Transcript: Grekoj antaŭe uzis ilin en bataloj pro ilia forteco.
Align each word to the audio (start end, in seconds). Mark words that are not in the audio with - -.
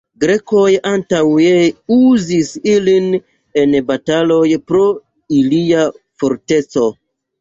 Grekoj 0.21 0.69
antaŭe 0.91 1.51
uzis 1.97 2.49
ilin 2.71 3.11
en 3.65 3.75
bataloj 3.91 4.41
pro 4.73 4.83
ilia 5.41 5.85
forteco. 6.23 6.89